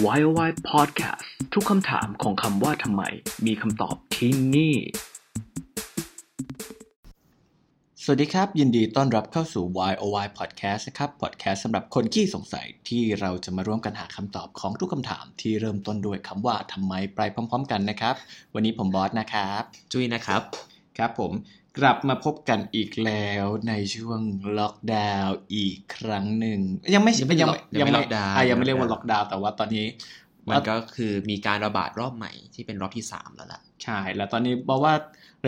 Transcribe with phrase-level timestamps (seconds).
[0.00, 3.02] Why oh Why Podcast ทุกคำถามของคำว่าทำไม
[3.46, 4.74] มีคำตอบที่นี่
[8.02, 18.14] สวัสดีครับ ยินดีต้อนรับเข้าสู่ Why oh Why Podcast นะครับ podcast สำหรับคนขี้สงสัยที่เราจะมาร่วมกันหาคำตอบของทุกคำถามที่เริ่มต้นด้วยคำว่าทำไมไปพร้อม ๆ กันนะครับ
[18.54, 19.62] วันนี้ผมบอสนะครับ
[19.92, 20.42] จุ้ยนะครับ
[20.98, 21.32] ครับผม
[21.78, 24.20] กลับมาพบกันอีกแล้วในช่วง
[24.58, 26.60] ล็อกดาวน์อีกครั้งหนึ่ง
[26.94, 29.86] ยังไม่ยังไม่ยังล็อกยังไม่ล็อกดาวน์อะยังไม่เรียกว่าล็อกดาวน์แต่ว่าตอนนี้
[30.50, 34.94] มันก็คือมีการระบาดรอบใหม่ที่เป็นรอบที่สามแล้วล่ะใช่แล้วตอนนี้บอกว่า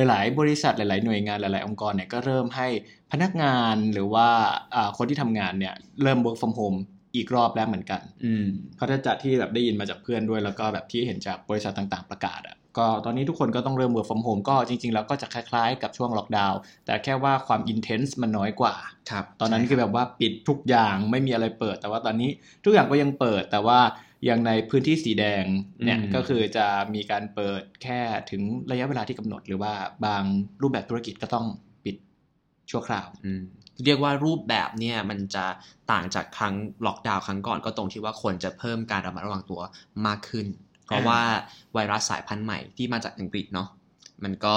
[0.09, 2.69] หลาย ๆ บริษัทหลาย ๆ หน่วยงานหลาย ๆ องค์กรเนี่ยก็เริ่มให้
[3.13, 4.29] พนักงานหรือว่า
[4.75, 6.79] อ่าคนที่ทำงานเนี่ยเริ่ม work from home
[7.15, 8.47] อีกรอบแล้วเหมือนกัน อืม
[8.77, 18.75] เขาจะจัดที่แบบได้ยินมาจากเพื่อนด้วยแล้วก็แบบที่เห็นจากบริษัทต่าง ๆ ประกาศอะ ก็ตอนนี้ทุกคนก็ต้องเริ่ม work from home ก็จริง ๆ แล้วก็จะคล้ายๆ กับช่วงล็อกดาวน์แต่แค่ว่าความ intense มันน้อยกว่า
[19.11, 22.31] ครับตอนนั้นคือแบบว่าปิดทุกอย่างไม่มีอะไรเปิด แต่ว่าตอนนี้
[22.65, 23.81] ทุกอย่างก็ยังเปิด แต่ว่า
[24.25, 25.45] อย่างในพื้นที่สีแดง
[25.85, 29.73] เนี่ยก็คือจะมีการเปิดแค่ถึงระยะเวลาที่กำหนด หรือว่า
[30.05, 30.23] บาง
[30.63, 31.47] รูปแบบธุรกิจก็ต้อง
[31.85, 31.97] ปิด
[32.71, 33.43] ชั่วคราวอืม
[33.85, 35.47] เรียกว่ารูปแบบเนี่ยมันจะ
[35.93, 36.55] ต่างจากครั้ง
[36.87, 39.61] ล็อกดาวน์ครั้งก่อนก็ตรงที่ว่าคนจะเพิ่มการระมัดระวังตัว
[40.07, 40.47] มากขึ้น
[40.87, 41.21] เพราะว่า
[41.75, 43.69] ไวรัสสายพันธุ์ใหม่ที่มาจากอังกฤษเนาะ
[44.25, 44.55] มันก็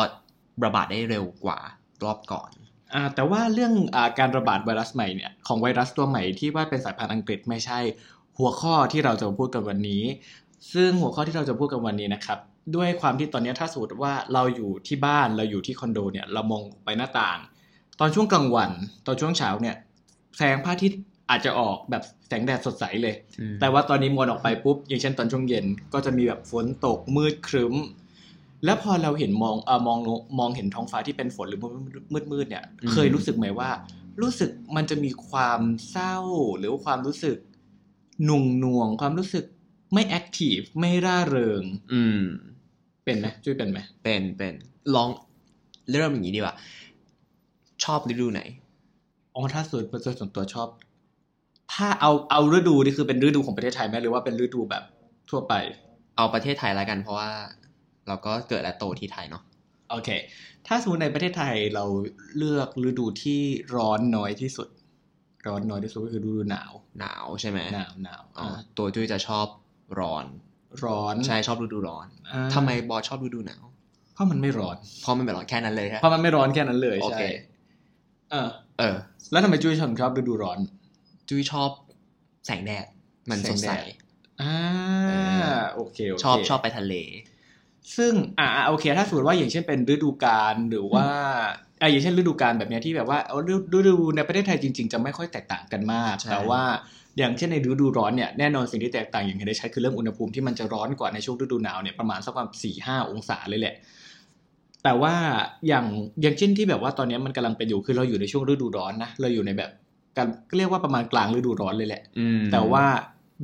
[0.64, 1.60] ระบาดได้เร็วกว่า
[2.04, 2.52] รอบก่อน
[2.94, 7.80] อ่าแต่ว่าเรื่องอาการระบาดไวรัสใหม่เนี่ยของไวรัสตัวใหม่ที่ว่าเป็นสายพันธุ์อังกฤษไม่ใช่
[8.38, 10.04] หัวข้อที่เราจะมาพูดกันวันนี้
[10.74, 12.40] ซึ่งหัวข้อที่เราจะพูดกันวันนี้นะครับ
[12.76, 17.40] ด้วยความที่ตอนนี้ถ้าสมมติว่าเราอยู่ที่บ้านเราอยู่ที่คอนโดเนี่ยเรามองไปหน้าต่าง
[18.00, 18.72] ตอนช่วงกลางวัน
[19.06, 19.76] ตอนช่วงเช้าเนี่ย
[20.38, 27.76] แสงพระอาทิตย์ อาจจะออกแบบแสงแดดสดใสเลยอืมแต่ว่าตอนนี้มวนออกไปปุ๊บ อย่างเช่นตอนช่วงเย็นก็จะมีแบบฝนตกมืดครึ้ม
[28.66, 30.00] แล้วพอเราเห็นมองเออมอง
[30.40, 33.70] มองเห็นท้องฟ้าที่เป็นฝนหรือมืดมืดๆเนี่ย เคยรู้สึกไหมว่า
[34.22, 36.18] รู้สึกมันจะมีความเศร้า
[36.58, 37.38] หรือว่าความรู้สึก
[38.26, 39.46] หนุ่งหน่วงความรู้สึก
[39.94, 42.24] ไม่แอคทีฟไม่ร่าเริง อืม
[43.04, 44.54] เป็นไหมช่วยเป็นไหมเป็นเป็น
[44.96, 45.10] ลอง
[45.90, 46.56] เริ่มอย่างนี้ดีกว่า
[47.84, 48.42] ชอบฤดูไหน
[49.36, 49.84] อ๋อถ้าส่วน
[50.20, 50.68] ส่วนตัวชอบ
[51.74, 54.84] ถ้าเอาเอาฤดูนี่คือเป็นฤดูของประเทศไทยไหมหรือว่าเป็นฤดูแบบ
[55.30, 55.54] ทั่วไป
[56.18, 57.30] เอาประเทศไทยแล้วกันเพราะว่า
[58.08, 59.44] เราก็เกิดและโตที่ไทยเนาะ
[59.90, 60.10] โอเค
[60.68, 61.86] ถ้าสมมติในประเทศไทยเรา
[62.38, 63.42] เลือกฤดูที่
[63.76, 64.68] ร้อนน้อยที่สุด
[65.48, 69.48] ร้อนน้อยที่สุดก็คือฤดูหนาว หนาวใช่ไหมหนาวหนาวอ๋ออ่าตัวจุ้ยจะชอบ
[70.00, 70.26] ร้อน
[70.84, 73.64] ร้อนใช่ชอบฤดูร้อนอ่าทำไมบอสชอบฤดูหนาว
[74.14, 77.22] เพราะมันไม่ร้อน เพราะมันเป็นร้อนแค่นั้นเลยฮะเพราะมันไม่ร้อนแค่นั้นเลยโอใช่เค
[78.32, 78.96] เออ เออ
[79.32, 80.60] แล้วทำไมจุ้ยถึงชอบฤดูร้อน
[81.30, 81.70] จุ้ยชอบ
[82.46, 82.86] แสงแดด
[83.30, 83.84] มันสดแสใสงแดด
[84.42, 84.56] อ่า
[85.08, 85.14] เอ
[85.52, 86.94] อโอเคโอเคชอบชอบไปทะเล
[87.98, 91.08] ซึ่งอ่าอ่าโอเค ถ้าสมมติว่าอย่างเช่นเป็นฤดูกาลหรือว่า
[91.82, 96.62] อ่าอย่างเช่นฤดูกาลแบบเนี้ยที่แบบว่าเอาฤฤดูในประเทศไทยจริง ๆ จะไม่ค่อยแตกต่างกันมากใช่แต่ว่า
[97.18, 103.76] อย่างเช่นในฤดูร้อนเนี่ยแน่นอนสิ่งที่แตกต่างอย่างเห็นได้ชัดคือเรื่องอุณหภูมิที่มันจะร้อนกว่าในช่วงฤดูหนาวเนี่ยประมาณสักประมาณสี่ห้าองศาเลยแหละ
[104.84, 105.14] แต่ว่า
[105.68, 105.86] อย่าง
[106.22, 109.72] อย่างเช่นที่แบบว่าตอนนี้มันกำลังเป็นอยู่คือเราอยู่ในช่วงฤดูร้อนนะเราอยู่ในแบบ
[110.18, 112.86] การเรียกว่าประมาณกลางฤดูร้อนเลยแหละอืมแต่ว่า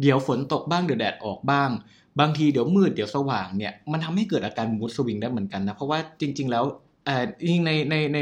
[0.01, 1.69] เดี๋ยวฝนตกบ้างเดี๋ยวแดดออกบ้าง
[2.19, 6.63] บางทีเดี๋ยวมืดเดี๋ยวสว่างเนี่ยมันทำให้เกิดอาการมูดสวิงได้เหมือนกันนะเพราะว่าจริง ๆ แล้ว
[7.05, 8.17] เอ่อจริงๆในในใน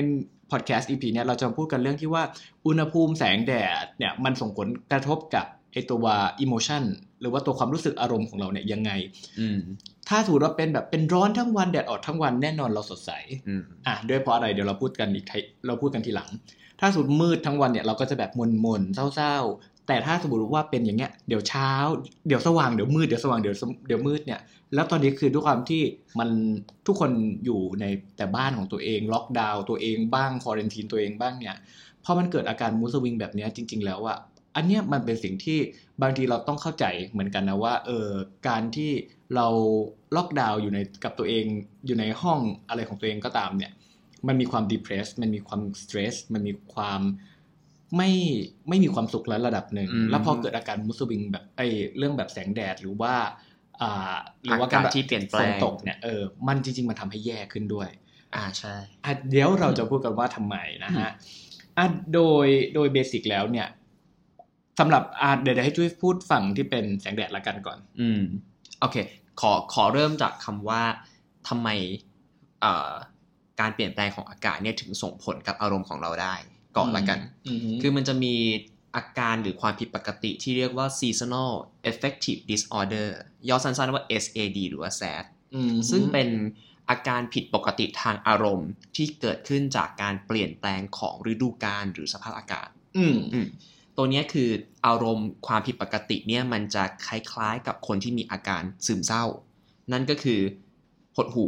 [0.51, 2.23] พอดแคสต์ EP เนี่ยเราจะพูดกันเรื่องที่ว่า
[2.67, 3.53] อุณหภูมิแสงแด
[3.83, 6.05] ดเนี่ยมันส่งผลกระทบกับไอตัว
[6.41, 6.83] อิโมชัน
[7.21, 8.91] หรือว่าตัวความรู้สึกอารมณ์ของเราเนี่ยยังไง
[9.39, 9.59] อืม
[10.11, 13.11] ถ้าสมมติว่าเป็นแบบเป็นร้อนทั้งวันแดดออกทั้งวันแน่นอนเราสดใส
[13.47, 16.29] อืมอะด้วยเพราะอะไรเดี๋ยวเราพูดกันอีกทีเราพูดกันทีหลัง
[16.79, 18.31] ถ้าสมมติมืดทั้งวันเนี่ยเราก็จะแบบ
[18.65, 21.71] มนๆเศร้าๆ แต่ถ้าสมมติว่าเป็นอย่างเงี้ยเดี๋ยวเช้า
[22.27, 24.39] เดี๋ยวสว่างเดี๋ยวมืดเดี๋ยวสว่างเดี๋ยวสเดี๋ยวมืดเนี่ย
[24.73, 25.81] แล้วตอนนี้คือด้วยความที่
[26.19, 26.29] มัน
[26.87, 27.11] ทุกคน
[27.45, 27.85] อยู่ใน
[28.17, 31.55] แต่บ้านของตัวเองล็อกดาวน์ตัวเองบ้างควอเรนทีนตัวเองบ้างเนี่ย
[32.03, 34.17] พอมันเกิดอาการมูสวิงแบบเนี้ยจริง ๆ แล้วอะ
[34.55, 35.59] อันเนี้ยมันเป็นสิ่งที่
[36.01, 38.09] บางทีเราต้องเข้าใจเหมือนกันนะว่าเออ
[38.47, 38.91] การที่
[39.35, 39.47] เรา
[40.15, 41.45] ล็อกดาวน์อยู่ในกับตัวเอง
[41.85, 42.39] อยู่ในห้อง
[42.69, 43.71] อะไรของตัวเองก็ตามเนี่ย
[44.27, 47.01] มันมีความ depressed มันมีความ stress มันมีความ
[47.97, 48.11] ไม่
[48.69, 51.67] ไม่มีความสุขแล้วระดับหนึ่งอืมแล้วพอเกิดอาการมุสวิงแบบไอ้
[51.97, 53.13] เรื่องแบบแสงแดดหรือว่า
[53.81, 57.89] อ่าหรือว่าอากาศที่เปลี่ยนแปลงฝนตกเนี่ยเออมันจริง ๆ มันทำให้แย่ขึ้นด้วย
[58.35, 61.09] อ่าใช่อะเดี๋ยวเราจะพูดกันว่าทำไมนะฮะ
[61.77, 63.67] อะโดยโดยเบสิกแล้วเนี่ย
[64.79, 68.21] สำหรับอะเดี๋ยวเดี๋ยวให้ช่วยพูดฝั่งที่เป็นแสงแดดละกันก่อน อืม
[68.79, 68.97] โอเค
[69.39, 70.83] ขอขอเริ่มจากคำว่า
[71.47, 71.69] ทำไม
[72.61, 72.91] เอ่อ
[73.59, 76.35] การเปลี่ยนแปลงของอากาศเนี่ยถึงส่งผลกับอารมณ์ของเราได้
[76.77, 78.35] ก่อนละกันอืมคือมันจะมี
[78.95, 81.51] อาการหรือความผิดปกติที่เรียกว่า seasonal
[81.89, 83.09] affective disorder
[83.49, 85.25] ย่อสั้นๆว่า SAD หรือว่า SAD
[85.55, 86.29] อืมซึ่งเป็น
[86.89, 92.67] อาการผิดปกติทางอารมณ์ที่เกิดขึ้นจากการเปลี่ยนแปลงของฤดูกาลหรือสภาพอากาศ
[92.97, 93.47] อืมอืม
[94.01, 94.49] ตตัวเนี้ยคือ
[94.87, 99.25] อารมณ์ความผิดปกติเนี่ยมันจะคล้ายๆกับคนที่มีอาการซึมเศร้า
[99.91, 100.41] นั่นก็คือ
[101.15, 101.45] หดหู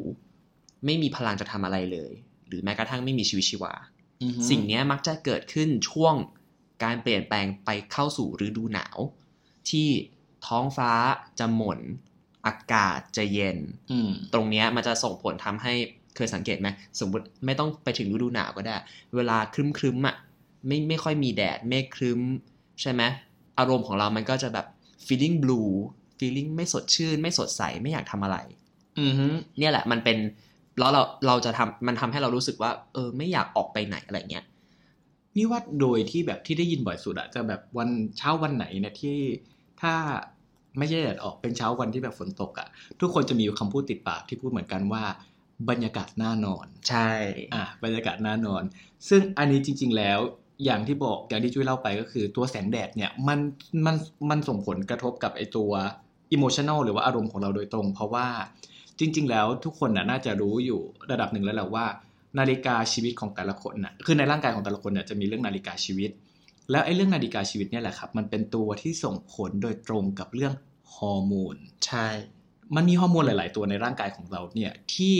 [0.85, 2.11] ไม่มีพลังจะทำอะไรเลย
[2.47, 3.73] หรือแม้กระทั่งไม่มีชีวิตชีวา
[4.23, 6.15] อือฮึสิ่งเนี้ยมักจะเกิดขึ้นช่วง
[6.83, 8.97] การเปลี่ยนแปลงไปเข้าสู่ฤดูหนาว
[9.69, 9.87] ที่
[10.47, 10.91] ท้องฟ้า
[11.39, 11.79] จะหม่น
[12.45, 13.57] อากาศจะเย็น
[13.91, 15.73] อืมตรงเนี้ยมันจะส่งผลทำให้
[16.15, 16.67] เคยสังเกตไหม
[16.99, 18.75] สมมติไม่ต้องไปถึงฤดูหนาวก็ได้
[19.15, 20.15] เวลาครึ้มครึ้มๆอะ
[20.67, 22.21] ไม่ไม่ค่อยมีแดดเมฆครึ้ม
[22.81, 23.01] ใช่ไหม
[23.59, 24.65] อารมณ์ของเรามันก็จะแบบ
[25.07, 25.71] feeling blue
[26.19, 28.37] feeling ไม่สดชื่น ไม่สดใสไม่อยากทำอะไร
[28.99, 29.25] อือฮึ
[29.59, 30.17] เนี่ยแหละมันเป็น
[30.79, 34.45] แล้วเราเราจะทำมันทำให้เรารู้สึกว่า เออ ไม่อยากออกไปไหนอะไรเงี้ย
[35.37, 39.17] นี่ว่าโดยที่แบบที่ได้ยินบ่อยสุดอะจะแบบวันเช้าวันไหนเนี่ยที่
[39.81, 39.93] ถ้า
[40.77, 42.67] ไม่ใช่แดดออกเป็นเช้าวันที่แบบฝนตกอะ
[43.01, 45.03] ทุกคนจะมีคำพูดติดปากที่พูดเหมือนกันว่า
[45.69, 47.11] บรรยากาศน่านอน ใช่
[47.53, 48.63] อะบรรยากาศน่านอน
[49.09, 50.19] ซึ่งอันนี้จริง ๆ แล้ว
[50.65, 53.39] อย่างที่บอกอย่างที่จุ้ยเล่าไปก็คือตัวแสงแดดเนี่ยมัน
[53.85, 53.95] มัน
[54.29, 55.71] มันส่งผลกระทบกับไอตัว
[56.33, 58.27] อิโมชัน a ลหรือว่าอารมณ์ของเราโดยตรง เพราะว่า
[58.99, 61.85] จริง ๆ แล้วทุกคนน่ะน่าจะรู้อยู่ระดับหนึ่งแล้วแหละว่า
[62.39, 66.09] นาฬิกาชีวิตของแต่ละคนน่ะคือในร่างกายของแต่ละคนเนี่ยจะมีเรื่องนาฬิกาชีวิต
[66.71, 70.53] แล้วไอ้เรื่องนาฬิกาชีวิตเนี่ยแหละครับมันเป็นตัวที่ส่งผลโดยตรงกับเรื่อง
[70.95, 71.55] ฮอร์โมน
[71.85, 72.07] ใช่
[72.75, 75.15] มันมีฮอร์โมนหลาย ๆ ตัวในร่างกายของเราเนี่ยที่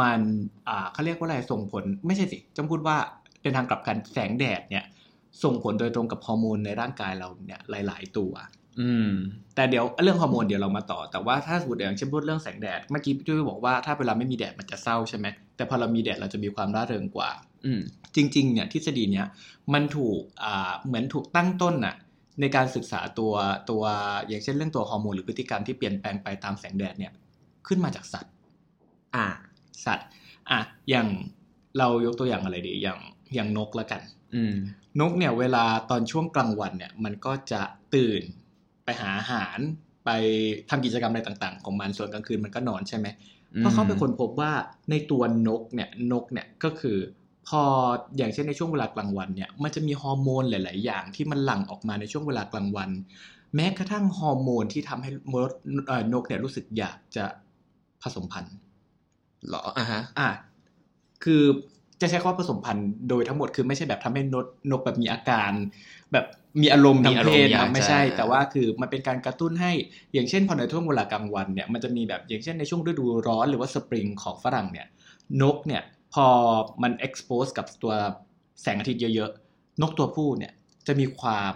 [0.00, 0.20] มัน
[0.68, 2.96] อ่าเขาเรียกว่าอะไรส่งผลไม่ใช่สิจะพูดว่า
[3.42, 4.84] เป็นทางกลับกันแสงแดดเนี่ย
[5.42, 8.32] ส่งผลโดยตรงกับฮอร์โมนในร่างกายเราเนี่ยหลาย ๆ ตัว
[8.80, 9.12] อืม
[9.54, 15.26] แต่เดี๋ยวเรื่องฮอร์โมนเดี๋ยวเรามาต่อ แต่ว่าถ้าสมมติอย่างเช่นพูดเรื่องแสงแดดเมื่อกี้พี่ตุ้ยบอกว่าถ้าเวลาไม่มีแดดมันจะเศร้าใช่ไหม
[15.56, 17.30] แต่พอเรามีแดดเราจะมีความร่าเริงกว่า
[17.64, 17.80] อืม
[18.16, 19.26] จริง ๆ เนี่ยทฤษฎีเนี้ย
[19.74, 21.94] มันถูกอ่าเหมือนถูกตั้งต้นน่ะ
[22.40, 23.32] ในการศึกษาตัว
[23.70, 23.82] ตัว
[24.28, 27.12] อย่างเช่นเรื่องตัวฮอร์โมนหรือพฤติกรรมที่เปลี่ยนแปลงไปตามแสงแดดเนี่ย
[27.66, 28.32] ขึ้นมาจากสัตว์
[29.14, 29.26] อ่า
[29.86, 30.08] สัตว์
[30.50, 30.60] อะ
[30.90, 31.08] อย่าง
[31.78, 32.98] เรายกตัวอย่างอะไรดี อย่าง
[33.34, 34.02] อย่างนกละกัน
[34.34, 34.54] อืม
[35.00, 37.62] นกเนี่ยเวลาตอนช่วงกลางวันเนี่ย มันก็จะ
[37.94, 38.22] ตื่น
[38.84, 39.58] ไปหาอาหาร
[40.04, 40.10] ไป
[40.70, 43.06] ทำกิจกรรมอะไรต่าง ๆ ของมันส่วนกลางคืนมันก็นอนใช่ไหม
[43.58, 44.52] เพราะเขาเป็นคนพบว่า
[44.90, 46.98] ในตัวนกเนี่ยนกเนี่ยก็คือ
[47.48, 47.62] พอ
[48.16, 52.90] อย่างเช่นในช่วงเวลากลางวันเนี่ย มันจะมีฮอร์โมนหลาย ๆ อย่างที่มันหลั่งออกมาในช่วงเวลากลางวัน
[53.54, 55.52] แม้กระทั่งฮอร์โมนที่ทำให้มด
[55.86, 57.24] เอ่อนกเนี่ยรู้สึกอยากจะ
[58.02, 58.54] ผสมพันธุ์
[59.46, 60.28] เหรออ่าฮะอะ
[61.24, 61.42] คือ
[62.00, 65.52] จะใช้คำว่าผสมพันธุ์โดยทั้งหมดคือไม่ใช่แบบทำให้นกนกแบบมีอาการ
[66.12, 66.26] แบบ
[66.62, 69.72] มีอารมณ์ทางเพศมีอารมณ์อยากนะจะไม่ใช่ แต่ว่าคือมันเป็นการกระตุ้นให้
[70.12, 74.86] อย่างเช่นพอในช่วงเวลากลางวันเนี่ยมันจะมีแบบอย่างเช่นในช่วงฤดูร้อนหรือว่าสปริงของฝรั่งเนี่ย
[75.42, 75.82] นกเนี่ย
[76.14, 76.26] พอ
[76.82, 77.94] มัน expose กับตัว
[78.62, 80.52] แสงอาทิตย์เยอะๆ นกตัวผู้เนี่ย
[80.86, 81.54] จะมีความ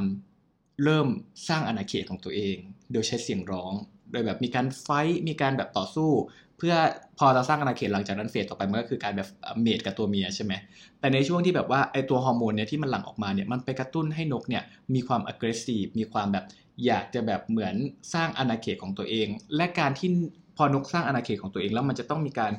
[0.85, 1.09] เริ่ม
[1.49, 2.57] สร้างอาณาเขตของตัวเอง
[2.93, 3.73] โดยใช้เสียงร้อง
[4.13, 6.11] โดยแบบมีการไฟท์มีการแบบต่อสู้
[6.52, 6.77] เพื่อ
[7.19, 9.29] พอเราสร้างอาณาเขตหลังจากนั้นเฟสต่อไปมันก็คือการแบบ
[9.63, 10.53] เมดกับตัวเมียใช่ไหม
[11.01, 14.63] แต่ในช่วงที่แบบว่าไอตัวฮอร์โมนเนี่ยที่มันหลั่งออกมาเนี่ยมันไปกระตุ้นให้นกเนี่ย
[14.95, 16.45] มีความ aggressive มีความแบบ
[16.87, 17.75] อยากจะแบบเหมือน
[18.15, 19.27] สร้างอาณาเขตของตัวเอง
[19.57, 20.09] และการที่
[20.57, 22.53] พอนกสร้างอาณาเขตของตัวเองแล้วมันจะต้องมีการ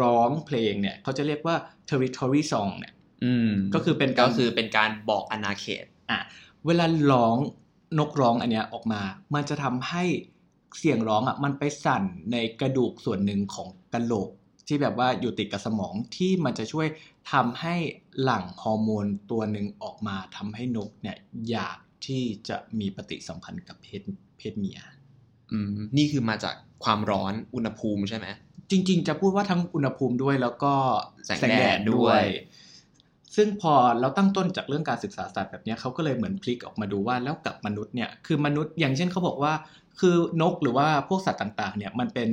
[0.00, 1.56] ร้องเพลงเนี่ยเขาจะเรียกว่า
[1.90, 2.92] territory song เนี่ย
[3.24, 6.20] อืมก็คือเป็นก็การคือเป็นการบอกอาณาเขตอะ
[6.66, 7.36] เวลาร้อง
[7.98, 9.00] นกร้องอันเนี้ยออกมา
[9.34, 10.04] มันจะทำให้
[10.78, 12.02] เสียงร้องอะมันไปสั่น
[12.32, 14.30] ในกระดูกส่วนหนึ่งของกะโหลก
[14.66, 16.86] ที่แบบว่าอยู่ติดกับสมองที่มันจะช่วย
[17.32, 17.76] ทำให้
[18.22, 21.16] หลั่งฮอร์โมนตัวหนึ่งออกมาทำให้นกเนี่ย
[21.50, 24.02] อยากที่จะมีปฏิสัมพันธ์กับเพศ
[24.38, 24.80] เพศเมีย
[25.52, 28.26] อืมนี่คือมาจากความร้อนอุณหภูมิใช่ไหม
[28.70, 30.74] จริง ๆ จะพูดว่าทั้งอุณหภูมิด้วยแล้วก็
[31.26, 32.22] แสงแดดด้วย
[33.36, 39.52] ซึ่งพอเราตั้งต้นจากเรื่องการศึกษาสัตว์แบบนี้เขาก็เลยเหมือนพลิกออกมาดูว่าแล้วกับมนุษย์เนี่ยคือมนุษย์อย่างเช่นเขาบอกว่า
[40.00, 42.30] คือนกหรือว่าพวกสัตว์ต่างๆเนี่ยมันเป็น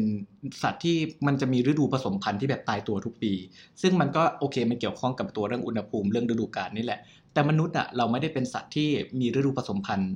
[0.64, 3.34] สัตว์ที่มันจะมีฤดูผสมพันธุ์ที่แบบตายตัวทุกปี
[3.82, 7.00] ซึ่งมันก็โอเคมันเกี่ยวข้องกับตัวเรื่องอุณหภูมิเรื่องฤดูกาลนี่แหละ
[7.34, 8.90] แต่มนุษย์อะเราไม่ได้เป็นสัตว์ที่
[9.20, 10.14] มีฤดูผสมพันธุ์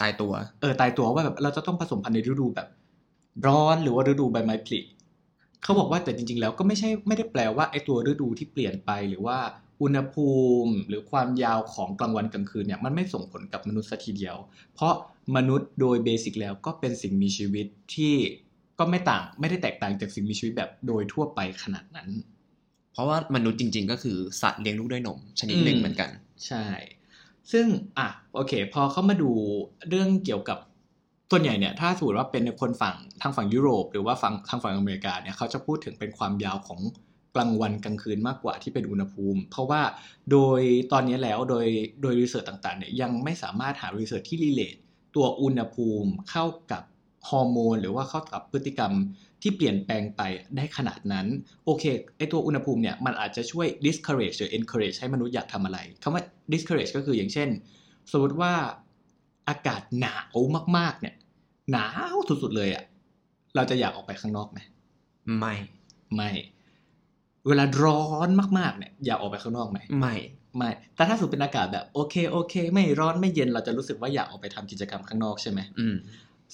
[0.00, 2.68] ตายตัวเออตายตัวว่าแบบเราจะต้องผสมพันธุ์ในฤดูแบบ
[3.46, 4.80] ร้อนหรือว่าฤดูใบไม้ผลิ
[5.62, 9.38] เขาบอกว่าแต่จริง ๆ แล้วก็ไม่ใช่ไม่ได้แปลว่าไอ้ตัวฤดูที่เปลี่ยนไปหรือว่า
[9.82, 10.30] อุณหภู
[10.62, 14.36] มิหรือความยาวของกลางวันกลางคืนเนี่ยมันไม่ส่งผลกับมนุษย์สัทีเดียว
[14.74, 14.94] เพราะ
[15.36, 18.14] มนุษย์โดยเบสิกแล้วก็เป็นสิ่งมีชีวิตที่
[18.78, 22.10] ก็ไม่ต่างไม่ได้แตกต่างจากสิ่งมีชีวิตแบบโดยทั่วไปขนาดนั้น
[22.92, 26.10] เพราะว่ามนุษย์จริง ๆ ก็คือสัตว์เลี้ยงลูกด้วยนม ชนิดหนึ่งอืมเหมือนกัน
[26.46, 26.64] ใช่
[27.52, 27.66] ซึ่ง
[27.98, 29.30] อะโอเค พอเข้ามาดู
[29.88, 30.58] เรื่องเกี่ยวกับ
[31.30, 36.80] ส่วนใหญ่เนี่ยถ้าสมมติว่าเป็นคนฝั่งทางฝั่งยุโรป หรือว่าฝั่งทางฝั่งอเมริกาเนี่ยเขาจะพูดถึงเป็นความยาวของ
[37.34, 39.82] กลางวันกลางคืนมากกว่าที่เป็นอุณหภูมิ เพราะว่า
[40.30, 40.60] โดย
[40.92, 41.66] ตอนนี้แล้วโดย
[42.02, 44.76] โดย research ต่างๆเนี่ยยังไม่สามารถหา research ที่ relate
[45.16, 46.82] ตัวอุณหภูมิเข้ากับ
[47.28, 48.92] ฮอร์โมนหรือว่าเข้ากับพฤติกรรม
[49.42, 50.22] ที่เปลี่ยนแปลงไป
[50.56, 51.26] ได้ขนาดนั้น
[51.64, 51.84] โอเค
[52.16, 56.22] ไอตัวอุณหภูมิเนี่ยมันอาจจะช่วย discourage หรือ encourage ให้มนุษย์อยากทำอะไรคำว่า
[56.52, 57.48] discourage ก็คืออย่างเช่น
[58.12, 58.52] สมมติว่า
[59.48, 60.36] อากาศหนาว
[60.76, 61.14] มากๆเนี่ย
[61.72, 62.84] หนาวสุดๆเลยอะ่ะ
[63.56, 64.58] เราจะอยากออกไปข้างนอกไหม
[65.38, 65.54] ไม่
[66.14, 66.30] ไม่
[67.48, 68.28] เวลาร้อน
[68.58, 70.14] มากๆเนี่ยอยากออกไปข้างนอกไหมไม่
[70.56, 75.96] ไม่แต่ถ้าสมมติเป็นอากาศแบบโอเคโอเค ไม่ร้อนไม่เย็นเราจะรู้สึกว่าอยากออกไปทำกิจกรรมข้างนอกใช่ไหมอืม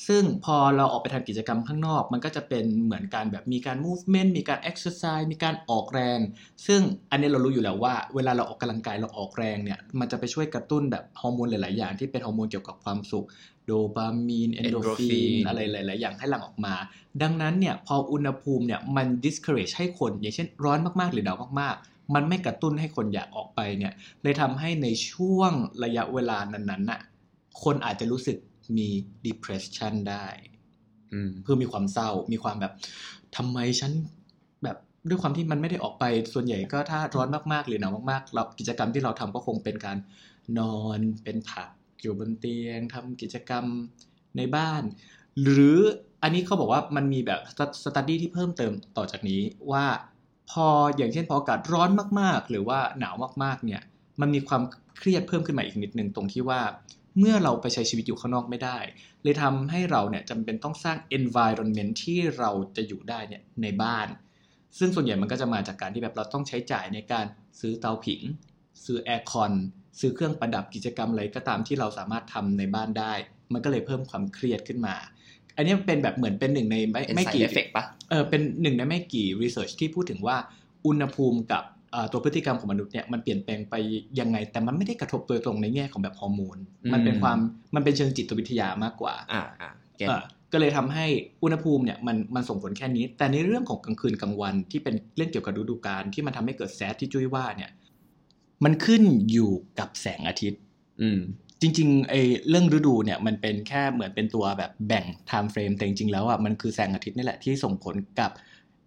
[0.07, 6.19] ซึ่งพอเราออกไปทำกิจกรรมข้างนอก มันก็จะเป็นเหมือนการแบบมีการ movement มีการ exercise มีการออกแรง
[6.67, 13.27] ซึ่งอันนี้เรารู้อยู่แล้วว่า เวลาเราออกกำลังกายเราออกแรงเนี่ย มันจะไปช่วยกระตุ้นแบบฮอร์โมนหลาย ๆ อย่างที่เป็นฮอร์โมนเกี่ยวกับความสุข
[13.67, 16.75] โดปามีน เอนโดฟิน Endorphin อะไรหลาย ๆ อย่างให้หลั่งออกมา
[17.23, 25.53] ดังนั้นเนี่ยพออุณหภูมิเนี่ยมัน discourage ให้คน อย่างเช่นร้อนมาก ๆ หรือหนาวมาก ๆมันไม่กระตุ้นให้คนอยากออกไปเนี่ย เลยทำให้ในช่วง
[25.85, 27.01] ระยะเวลานั้นๆน่ะ
[27.63, 28.37] คนอาจจะรู้สึก
[28.77, 28.89] มี
[29.27, 30.27] depression ได้
[31.13, 32.73] อืมคือมีความเศร้า มีความแบบ
[33.37, 33.93] ทำไมฉัน
[34.63, 34.77] แบบ
[35.09, 36.05] ด้วยความที่มันไม่ได้ออกไป
[36.35, 39.99] ส่วนใหญ่ก็ถ้าร้อนมากๆ หรือหนาวมากๆเรากิจกรรมที่เราทำก็คงเป็นการ
[40.59, 41.71] นอนเป็นผัก
[42.01, 43.65] อยู่บนเตียงทำกิจกรรม
[44.37, 44.83] ในบ้าน
[45.43, 45.79] หรือ
[46.23, 47.41] อันนี้เขาบอกว่ามันมีแบบ
[47.85, 49.41] study ที่เพิ่มเติมต่อจากนี้
[49.73, 49.85] ว่า
[50.51, 53.83] พออย่างเช่นพออากาศร้อนมากๆ หรือว่าหนาวมากๆ เนี่ย
[54.21, 54.63] มันมีความ
[54.97, 56.61] เครียดเพิ่มขึ้นมาอีกนิดนึงตรงที่ว่า
[57.19, 58.79] เมื่อเราไปใช้ชีวิตอยู่ข้างนอกไม่ได้
[59.23, 64.07] เลยทำให้เราเนี่ยจำเป็นต้องสร้าง environment ที่เราจะอยู่ได้เนี่ยในบ้าน
[64.79, 67.27] ซึ่งส่วนใหญ่มันก็จะมาจากการที่แบบเราต้องใช้จ่ายในการ
[67.61, 68.23] ซื้อเตาผิง
[68.85, 69.53] ซื้อ aircon
[70.01, 73.13] ซื้อเครื่องประดับกิจกรรมอะไรก็ตามที่เราสามารถทำในบ้านได้
[73.53, 74.95] มันก็เลยเพิ่มความเครียดขึ้นมา
[75.57, 80.37] อันนี้เป็นแบบเหมือนเป็นหนึ่งในไม่เป็นไม่ side กี่ effect ปะเออเป็นหนึ่งในไม่กี่ research ที่พูดถึงว่า
[80.87, 81.76] อุณหภูมิกับอ่า
[82.13, 83.75] ตัวพฤติกรรมของมนุษย์เนี่ยมันเปลี่ยนแปลงไป
[84.21, 86.59] ยังไง แต่มันไม่ได้กระทบโดยตรงในแง่ของแบบฮอร์โมน
[86.93, 87.39] มันเป็นความ
[87.75, 91.07] มันเป็นเชิงจิตวิทยามากกว่าอ่าอ่าเก็ตเออก็เลยทำให้
[91.43, 97.71] อุณหภูมิเนี่ยมันมันส่งผลแค่นี้ แต่ในเรื่องของกลางคืนกลางวันที่เป็นเรื่องเกี่ยวกับฤดูกาลที่มันทำให้เกิด SAD ที่จุ้ยว่าเนี่ย
[98.65, 100.61] มันขึ้นอยู่กับแสงอาทิตย์
[101.01, 101.19] อืม
[101.61, 108.31] จริงๆไอ้เรื่องฤดูเนี่ยมันเป็นแค่เหมือนเป็นตัวแบบแบ่ง time frame แต่จริงๆแล้วอะมันคือแสงอาทิตย์นี่แหละที่ส่งผลกับ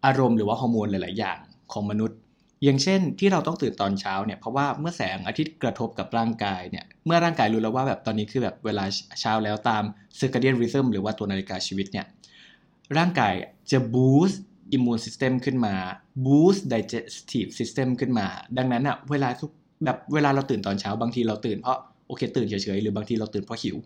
[0.06, 1.38] อารมณ์หรือว่าฮอร์โมนหลาย ๆ อย่าง
[1.72, 2.20] ของมนุษย์
[2.63, 8.86] อย่างเช่นที่เราต้องตื่นตอนเช้าเนี่ยเพราะว่าเมื่อแสงอาทิตย์กระทบกับร่างกายเนี่ยเมื่อร่างกายรู้แล้วว่าแบบตอนนี้คือแบบเวลา
[9.22, 9.84] เช้าแล้วตาม
[10.20, 12.06] circadian rhythm หรือว่าตัวนาฬิกาชีวิตเนี่ย
[12.98, 13.34] ร่างกาย
[13.72, 14.38] จะ boost
[14.75, 15.75] immune system ขึ้นมา
[16.25, 19.51] boost digestive system ขึ้นมา ดังนั้นอะเวลาทุก
[19.86, 23.78] แบบเวลาเราตื่นตอนเช้าบางทีเราตื่นเพราะโอเคตื่นเฉยๆหรือบางทีเราตื่นเพราะหิว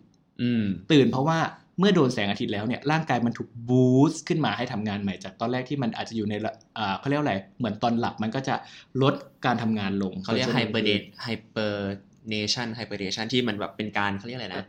[0.42, 1.38] อืมตื่นเพราะว่า
[1.78, 8.54] เมื่อโดนแสงอาทิตย์แล้วเนี่ยร่างกายมันถูก boost ขึ้นมาให้ทำงานใหม่จากตอนแรกที่มันอาจจะอยู่ในระอ่าเขาเรียกว่าอะไรเหมือนตอนหลับมันก็จะ
[9.02, 9.14] ลด
[9.46, 10.90] การทำงานลงเขาเรียกจนไฮช่วงเปอร์เด
[11.22, 14.64] hibernation hibernation ที่มันแบบเป็นการเขาเรียกอะไรนะ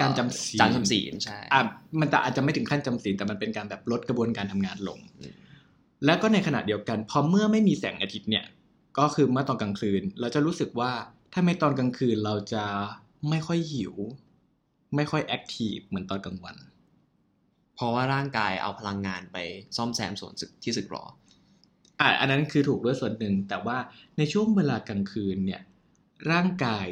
[0.00, 1.60] การจำศีลจำจำศีลใช่อะ
[2.00, 5.34] มันแต่อาจจะไม่ถึงขั้นจำศีลแต่มันเป็นการแบบลดกระบวนการทำงานลงอืม
[6.04, 8.44] แล้วก็ในขณะเดียวกันพอเมื่อไม่มีแสงอาทิตย์เนี่ย
[8.98, 10.90] ก็คือเมื่อตอนกลางคืน เราจะรู้สึกว่า
[11.32, 12.64] ถ้าไม่ตอนกลางคืนเราจะ
[13.28, 13.94] ไม่ค่อยหิว
[14.96, 16.56] ไม่ค่อยแอคทีฟเหมือนตอนกลางวัน
[17.74, 19.36] เพราะว่าร่างกายเอาพลังงานไป
[19.76, 21.04] ซ่อมแซมส่วนสึกที่สึกหรอ
[22.00, 23.78] อะอันนั้นคือถูกด้วยส่วนหนึ่ง แต่ว่า
[24.18, 25.62] ในช่วงเวลากลางคืนเนี่ย
[26.32, 26.86] ร่างกาย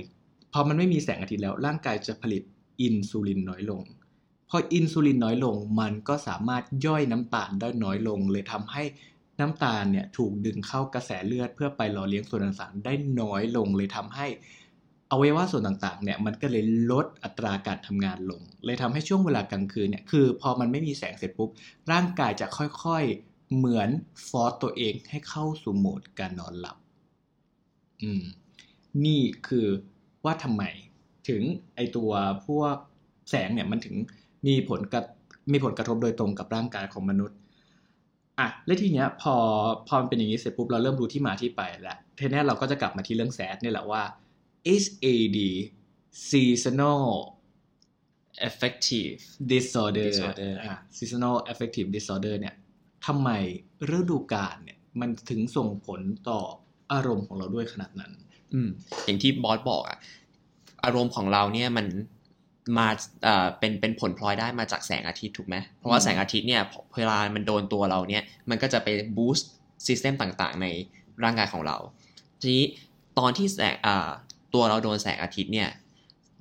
[0.52, 2.43] พอมันไม่มีแสงอาทิตย์แล้ว ร่างกายจะผลิต
[2.81, 3.83] อินซูลินน้อยลง
[4.49, 8.83] พออินซูลินน้อยลงมันก็สามารถย่อยน้ำตาลได้น้อยลง เลยทำให้
[9.40, 14.26] น้ำตาลเนี่ยถูกดึงเข้ากระแสเลือดเพื่อไปหล่อเลี้ยงส่วนต่างๆได้น้อยลงเลยทำให้
[15.11, 21.50] อวัยวะส่วนต่างๆเนี่ยมันก็เลยลดอัตราการทำงานลง เลยทำให้ช่วงเวลากลางคืนเนี่ยคือพอมันไม่มีแสงเสร็จปุ๊บ
[21.93, 23.88] ร่างกายจะค่อยๆเหมือน
[24.29, 26.77] ฟอร์สตัวเองให้เข้าสู่โหมดการนอนหลับ
[28.03, 28.25] อืม
[29.05, 29.67] นี่คือ
[30.25, 30.62] ว่าทำไม
[31.29, 31.43] ถึง
[31.77, 32.11] ไอตัว
[32.47, 32.77] พวก
[33.31, 33.97] แสงเนี่ยมันถึง
[34.47, 35.05] มีผลกับ
[35.53, 37.38] มีผลกระทบโดยตรงกับร่างกายของมนุษย์
[38.38, 39.35] อะแล้วทีเนี้ยพอ
[39.88, 44.03] พอมันเป็นอย่างนี้เสร็จปุ๊บเราเริ่มรู้ที่มาที่ไปแล้วทีนี้เราก็จะกลับมาที่เรื่องแซดนี่แหละว่า
[44.83, 45.38] SAD
[46.29, 47.05] seasonal
[48.49, 49.19] effective
[49.53, 52.55] disorder, Disorder อะ seasonal affective disorder เนี่ย
[53.07, 53.31] ทำไม
[53.97, 56.41] ฤดูกาลเนี่ยมันถึงส่งผลต่อ
[56.93, 58.12] อารมณ์ของเราด้วยขนาดนั้น
[58.55, 58.69] อืม
[59.05, 59.99] อย่างที่บอสบอกอะ
[60.85, 61.87] อารมณ์ของเราเนี่ยมัน
[62.79, 62.88] มา
[63.25, 66.62] เอ่อเป็นเป็นผลพลอยได้มาจากแสงอาทิตย์ถูกไหมเพราะว่าอืมแสงอาทิตย์เนี่ย
[66.97, 70.67] เวลามันโดนตัวเราเนี่ยมันก็จะไป boost system ต่างๆ ใน
[71.25, 71.77] ร่างกายของเรา
[72.41, 72.65] ทีนี้
[73.19, 74.11] ตอนที่แสงอ่า
[74.55, 75.69] ตัวเราโดนแสงอาทิตย์เนี่ย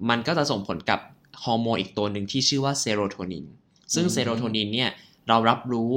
[0.09, 0.99] มันก็จะส่งผลกับ
[1.43, 3.45] ฮอร์โมนอีกตัวหนึ่งที่ชื่อว่าเซโรโทนิน
[3.93, 4.89] ซึ่งอืมเซโรโทนินเนี่ย
[5.29, 5.89] เรารับรู้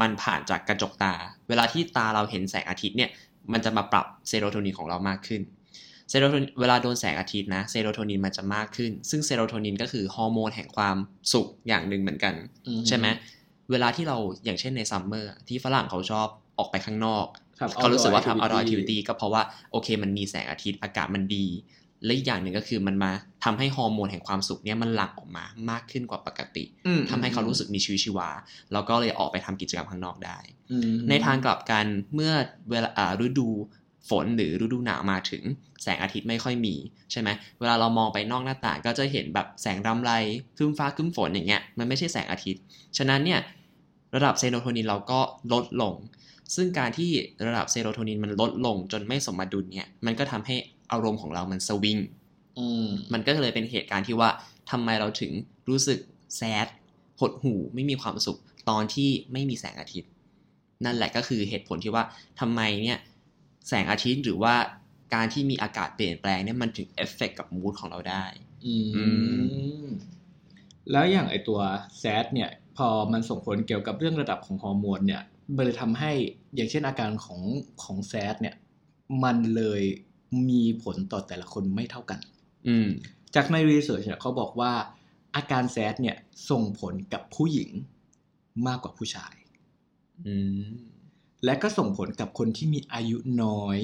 [0.00, 1.14] มันผ่านจากกระจกตา
[1.48, 3.10] เวลาที่ตาเราเห็นแสงอาทิตย์เนี่ย
[3.52, 5.42] มันจะมาปรับเซโรโทนินของเรามากขึ้น
[6.08, 10.96] เซโรโทนินเวลาโดนแสงอาทิตย์นะเซโรโทนินมันจะมากขึ้น ซึ่งเซโรโทนินก็คือฮอร์โมนแห่งความ
[11.32, 12.34] สุขอย่างหนึ่งเหมือนกัน
[12.66, 13.06] อืมใช่ไหม
[13.70, 16.28] เวลาที่เราอย่างเช่นใน summer ที่ฝรั่งเขาชอบ
[16.58, 21.46] ออกไปข้างนอกครับ เขารู้สึกว่าทำ outdoor outdoor activity activity ก็เพราะว่าโอเค มันมีแสงอาทิตย์อากาศมันดี
[22.04, 23.10] และอีกอย่างหนึ่งก็คือมันมา
[23.44, 28.30] ทำให้ฮอร์โมนแห่งความสุขเนี่ยมันหลั่งออกมามากขึ้นกว่าปกติอืมทำให้เขารู้สึกมีชีวิตชีวา
[28.72, 30.38] แล้วก็เลยออกไปทำกิจกรรมข้างนอกได้
[30.70, 32.32] อืมในทางกลับกันเมื่อ
[32.70, 33.48] เวลาอ่าฤดู
[34.10, 35.42] ฝนหรือฤดูหนาวมาถึง
[35.82, 36.74] แสงอาทิตย์ไม่ค่อยมี
[37.12, 37.28] ใช่ไหม
[37.60, 40.12] เวลาเรามองไปนอกหน้าต่างก็จะเห็นแบบแสงรำไร
[40.56, 42.62] ครึ้มฟ้าครึ้มฝนอย่างเงี้ยมันไม่ใช่แสงอาทิตย์
[42.96, 43.40] ฉะนั้นเนี่ย
[44.14, 45.20] ระดับเซโรโทนินเราก็
[45.52, 45.94] ลดลง
[46.54, 47.10] ซึ่งการที่
[47.46, 50.56] ระดับเซโรโทนินมันลดลงจนไม่สมดุลเนี่ย มันก็ทำให้
[50.92, 51.98] อารมณ์ของเรามันสวิง
[52.58, 54.30] อืมมันก็เลยเป็นเหตุการณ์ที่ว่า
[54.70, 55.32] ทำไมเราถึง
[55.68, 55.98] รู้สึก
[56.36, 56.66] แซด
[57.20, 58.38] หดหู่ไม่มีความสุข
[58.68, 60.10] ตอนที่ไม่มีแสงอาทิตย์
[60.84, 62.04] นั่นแหละก็คือเหตุผลที่ว่า
[62.40, 62.98] ทำไมเนี่ย
[63.68, 64.54] แสงอาทิตย์หรือว่า
[65.14, 68.24] การที่มีอากาศเปลี่ยนแปลงเนี่ยมันถึงเอฟเฟกกับมูดของเราได้
[68.66, 69.04] อืมอื
[69.84, 69.86] ม
[70.90, 71.60] แล้วอย่างไอตัว
[71.98, 75.22] แซดเนี่ย พอมันส่งผลเกี่ยวกับเรื่องระดับของฮอร์โมนเนี่ย
[75.56, 76.12] มันเลยทำให้
[76.54, 77.40] อย่างเช่นอาการของ
[77.82, 78.56] ของแซดเนี่ย
[79.24, 79.82] มันเลย
[80.48, 82.20] มีผลต่อแต่ละคนไม่เท่ากัน
[82.68, 82.88] อืม
[83.34, 84.72] จากในรีเสิร์ชเนี่ยเขาบอกว่า
[85.36, 86.16] อาการแซดเนี่ย
[86.50, 87.70] ส่งผลกับผู้หญิง
[88.66, 89.34] มากกว่าผู้ชาย
[90.26, 90.62] อืม
[91.44, 93.78] และก็ส่งผลกับคนที่มีอายุน้อย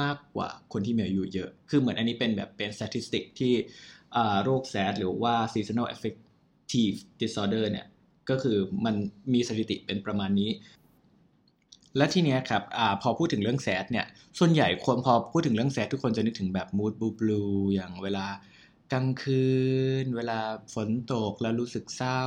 [0.00, 3.52] มากกว่าคนที่มีอายุเยอะ คือเหมือนอันนี้เป็นแบบเป็น statistic ที่
[4.16, 7.86] อ่าโรคแซดหรือว่า seasonal affective disorder เนี่ย
[8.30, 8.94] ก็คือมัน
[9.32, 10.50] มีสถิติเป็นประมาณนี้
[11.96, 14.06] และทีเนี้ยครับอาพอพูดถึงเรื่องแซดเนี่ย
[14.38, 18.26] ส่วนใหญ่คนพอพูดถึงเรื่องแซดทุกคนจะนึกถึงแบบ mood blue blue อย่างเวลา
[18.92, 19.46] กลางคื
[20.02, 20.38] น เวลา
[20.74, 22.22] ฝนตกแล้วรู้สึกเศร้า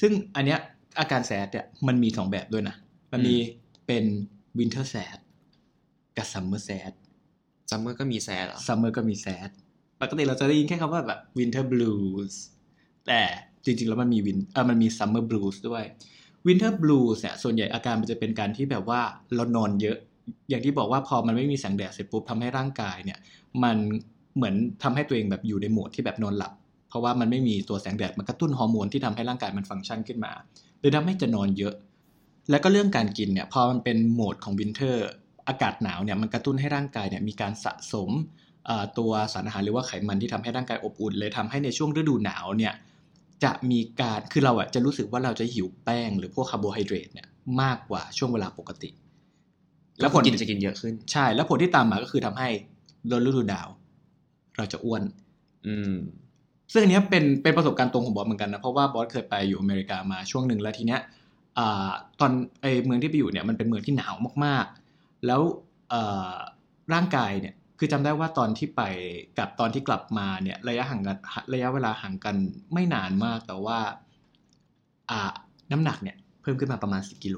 [0.00, 0.60] ซึ่งอันเนี้ย
[0.98, 2.76] อาการแซดเนี่ยมันมีสองแบบด้วยนะ
[3.12, 3.36] มันมี
[3.86, 4.04] เป็น
[4.58, 5.18] winter sad
[6.16, 6.92] กับ summer sad
[7.70, 9.50] ซัมเมอร์ก็มีแซดเหรอ summer ก็มี sad
[10.00, 12.34] ปกติเราจะได้ยินแค่คำว่าแบบ winter blues
[13.06, 13.20] แต่
[13.64, 15.84] จริงๆ แล้วมันมี win เออมันมี summer blues ด้วย
[16.46, 19.00] winter blues เนี่ยส่วนใหญ่อาการมันจะเป็นการที่แบบว่า
[19.34, 19.96] เรานอนเยอะ
[20.48, 23.18] อย่างที่บอกว่าพอมันไม่มีแสงแดดเสร็จปุ๊บทำให้ร่างกายเนี่ย
[23.62, 23.76] มัน
[24.36, 26.52] เหมือนทำให้ตัวเองแบบอยู่ในโหมดที่แบบนอนหลับ
[26.88, 30.32] เพราะว่ามันไม่มีตัวแสงแดดมันกระตุ้นฮอร์โมนที่ทำให้ร่างกายมันฟังก์ชันขึ้นมา
[30.80, 31.74] เลยทำให้จะนอนเยอะ
[32.50, 35.08] แล้วก็เรื่องการกินเนี่ยพอมันเป็นโหมดของ winter
[35.48, 38.10] อากาศหนาวเนี่ยมันกระตุ้นให้ร่างกายเนี่ยมีการสะสม
[38.98, 42.72] ตัวสารอาหารหรือว่าไขมันที่ทำให้ร่างกายอบอุ่นเลยทำให้ในช่วงฤดูหนาวเนี่ย
[43.44, 47.28] จะมีการคือเราอะจะรู้สึกว่าเราจะหิวแป้งหรือพวกคาร์โบไฮเดรตเนี่ย
[47.62, 48.90] มากกว่าช่วงเวลาปกติ
[49.98, 52.48] แล้วคนกินจะกินเยอะขึ้น ใช่ แล้วผลที่ตามมาก็คือทำให้
[53.08, 53.68] โดนฤดูหนาว
[54.56, 55.02] เราจะอ้วน
[55.66, 55.94] อืม
[56.72, 61.00] ซึ่งอันเนี้ยเป็นเป็นประสบการณ์ตรงของบอสเหมือนกันนะเพราะว่าบอสเคยไปอยู่อเมริกามาช่วงหนึ่งแล้วทีเนี้ย
[61.58, 65.40] อ่าตอนไอเมืองที่ไปอยู่เนี่ยมันเป็นเมืองที่หนาวมากๆ แล้ว
[65.90, 66.34] เอ่อ
[66.92, 68.82] ร่างกายเนี่ย คือจำได้ว่าตอนที่ไป
[69.38, 71.18] กับตอนที่กลับมาเนี่ยระยะห่างกัน
[71.54, 72.36] ระยะเวลาห่างกัน
[72.72, 73.78] ไม่นานมากแต่ว่า
[75.10, 75.20] อ่า
[75.72, 77.36] น้ำหนักเนี่ย เพิ่มขึ้นมาประมาณสิบกิโล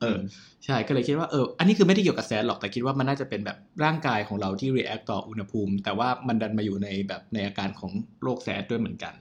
[0.00, 0.18] เออ
[0.64, 9.14] ใช่ก็เลยคิดว่าเอออันนี้คือไม่ได้เกี่ยวกับแซดหรอกแต่คิดว่ามันน่าจะเป็นแบบร่างกายของเราที่ react ต่ออุณหภูมิ แต่ว่ามันดันมาอยู่ในแบบในอาการของโรคแซดด้วยเหมือนกัน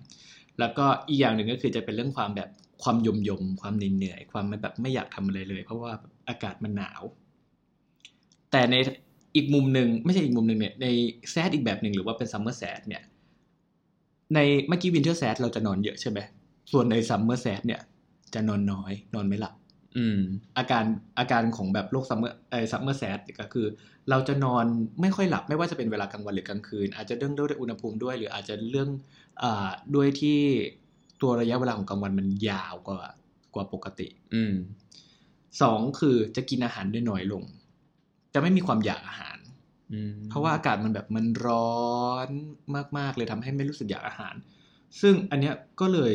[0.59, 2.49] แล้วก็อีกอย่างหนึ่งก็คือจะเป็นเรื่องความแบบ
[2.83, 5.91] ความยมยมๆความเหนื่อยๆความไม่แบบไม่อยากทำอะไรเลย เพราะว่า
[6.29, 7.01] อากาศมันหนาว
[8.51, 8.75] แต่ใน
[9.37, 10.87] อีกมุมหนึ่งไม่ใช่อีกมุมหนึ่งเนี่ยใน
[11.31, 13.03] SAD อีกแบบหนึ่งหรือว่าเป็น summer SAD เนี่ย
[14.33, 16.19] ในเมื่อกี้ winter SAD เราจะนอนเยอะใช่ไหม
[16.71, 17.81] ส่วนใน summer SAD เนี่ย
[18.33, 19.53] จะนอนน้อย นอนไม่หลับ
[19.97, 20.19] อืม
[20.57, 20.85] อาการ
[21.19, 23.67] อาการของแบบโรค summer ไอ summer SAD ก็คือ
[24.09, 24.65] เราจะนอน
[25.01, 28.89] ไม่ค่อยหลับ ไม่ว่าจะเป็นเวลากลางวันหรือกลางคืน อาจจะเรื่องด้วยอุณหภูมิด้วย หรืออาจจะเรื่อง
[29.43, 30.39] อ่าด้วยที่
[31.21, 33.01] ตัวระยะเวลาของกลางวันมันยาวกว่า
[33.53, 34.53] กว่าปกติ อืม
[35.61, 37.43] สองคือจะกินอาหารได้น้อยลง
[38.37, 39.37] จะไม่มีความอยากอาหาร
[39.93, 42.29] อืมเพราะว่าอากาศมันแบบมันร้อน
[42.97, 44.35] มาก ๆ เลยทำให้ไม่รู้สึกอยากอาหาร
[45.01, 46.13] ซึ่งอันเนี้ยก็เลย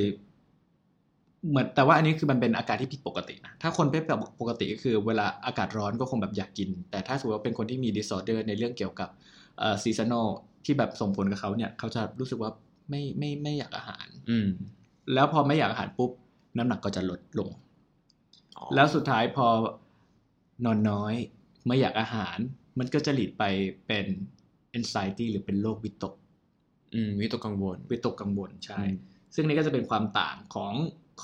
[1.48, 9.08] เหมือนแต่ว่าอันนี้คือมันเป็นอาการที่ผิดปกตินะถ้าคนเป็นแบบปกติก็คือเวลาอากาศร้อนก็คงแบบอยากกิน แต่ถ้าสมมติว่าเป็นคนที่มี disorder ในเรื่องเกี่ยวกับ
[9.58, 10.26] เอ่อ seasonal
[10.64, 12.50] ที่แบบส่งผลกับเขาเนี่ย เขาจะรู้สึกว่า
[12.90, 14.48] ไม่ไม่ไม่อยากอาหาร อืม
[15.14, 16.10] แล้วพอไม่อยากอาหารปุ๊บ
[16.56, 17.48] น้ำหนักก็จะลดลง
[18.56, 19.46] อ๋อแล้วสุดท้ายพอ
[20.64, 21.14] นอนน้อย
[21.66, 22.38] ไม่อยากอาหาร
[22.78, 23.44] มันก็จะ lead ไป
[23.86, 24.06] เป็น
[24.78, 26.14] anxiety หรือเป็นโรควิตก
[26.94, 28.94] อืมวิตกกังวลวิตกกังวลใช่อืม
[29.34, 30.74] ซึ่งนี่ก็จะเป็นความต่างของ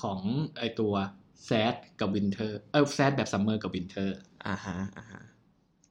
[0.01, 0.19] ของ
[0.59, 0.93] ไอตัว
[1.45, 5.21] SAD กับ winter เออ SAD แบบ summer กับ winterอ่าฮะอ่าฮะ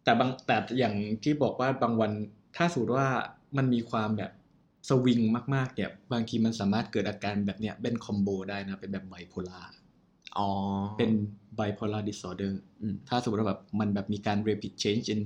[0.04, 2.12] แต่บางแต่อย่างที่บอกว่าบางวัน
[2.56, 3.08] ถ้าสมมติว่า
[3.56, 4.32] มันมีความแบบ
[4.88, 5.20] สวิง
[5.54, 9.62] มากๆเนี่ยบางทีมันสามารถเกิดอาการแบบเนี้ยเป็นคอมโบได้นะเป็นแบบไบโพลา
[10.38, 10.48] อ๋อ
[10.98, 11.12] เป็น
[11.58, 15.20] bipolar disorder อืมถ้าสมมติว่าแบบมันแบบมีการ rapid change in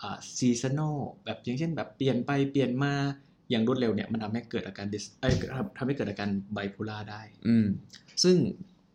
[0.00, 2.92] อ่า seasonal แบบอย่างเช่นแบบเปลี่ยนไปเปลี่ยนมา
[3.50, 5.34] อย่างรวดเร็วเนี่ยมันทำให้เกิดอาการ dis เอ้ย
[5.78, 7.66] ทำให้เกิดอาการ bipolar ได้ อืม
[8.22, 8.36] ซึ่ง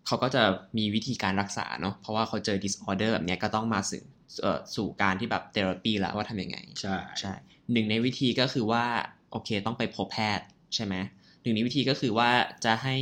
[0.07, 0.43] เขาก็จะ
[0.77, 4.01] มีวิธีการรักษาเนาะเพราะว่าเขาเจอ disorder แบบเนี้ยก็ต้องมาสู่
[4.41, 7.33] เอ่อสู่การที่แบบ therapy แล้วว่าทำยังไง ใช่ใช่
[7.71, 8.85] หนึ่งในวิธีก็คือว่า
[9.31, 10.45] โอเคต้องไปพบแพทย์
[10.75, 10.95] ใช่ไหม
[11.41, 12.29] หนึ่งในวิธีก็คือว่า
[12.65, 12.95] จะให้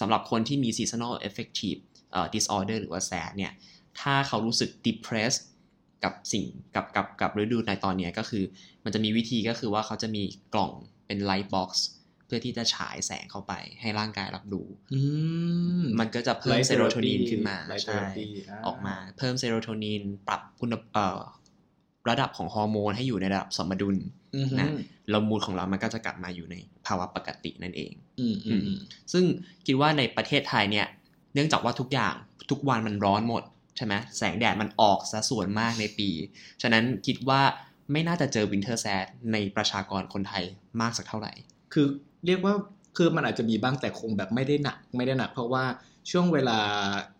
[0.00, 1.80] สำหรับคนที่มี seasonal affective
[2.12, 3.52] เอ่อ disorder หรือว่า SAD เนี่ย
[4.00, 5.42] ถ้าเขารู้สึก depressed
[6.04, 8.44] กับสิ่งกับกับกับฤดูในตอนเนี้ยก็คือ
[8.84, 10.22] มันจะมีวิธีก็คือว่าเขาจะมี
[10.54, 10.72] กล่อง
[11.06, 11.70] เป็น light box
[12.26, 15.00] เพื่อที่จะฉายแสงเข้าไปให้ร่างกายรับรู้อื
[15.80, 21.20] มมันก็จะเพิ่ม Light เซโรโทนิน therapy ขึ้นมา Light ใช่ therapy อ่าออกมาเพิ่มเซโรโทนินปรับคุณเอ่อ
[22.08, 23.96] ระดับของฮอร์โมนให้อยู่ในระดับสมดุล
[24.34, 24.68] อืมนะ
[25.10, 28.78] แล้วมูดของเรามันก็จะกลับมาอยู่ในภาวะปกตินั่นเองอืมอืมอืม
[29.12, 29.24] ซึ่ง
[29.66, 30.86] คิดว่าในประเทศไทยเนี่ย
[31.34, 32.14] เนื่องจากว่าทุกอย่าง
[32.50, 33.42] ทุกวันมันร้อนหมด
[33.76, 36.08] ใช่ไหมแสงแดดมันออกซะส่วนมากในปี
[36.62, 37.40] ฉะนั้นคิดว่า
[37.92, 40.44] ไม่น่าจะเจอ winter SAD ในประชากรคนไทย
[40.80, 41.32] มากสักเท่าไหร่
[41.72, 41.86] คือ
[42.26, 42.54] เรียกว่า
[42.96, 45.64] คือมันอาจจะมีบ้างแต่คงแบบไม่ได้หนักไม่ได้หนัก เพราะว่า
[46.10, 46.58] ช่วงเวลา